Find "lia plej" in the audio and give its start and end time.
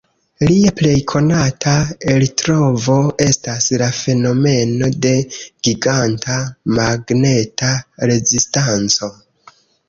0.49-0.93